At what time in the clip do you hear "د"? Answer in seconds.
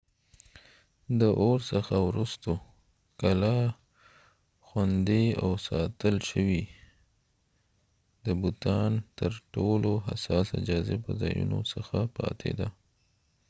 1.19-1.21, 8.25-8.27